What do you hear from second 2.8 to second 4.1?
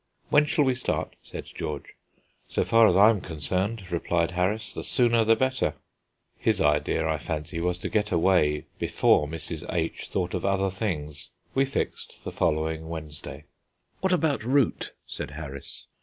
as I am concerned,"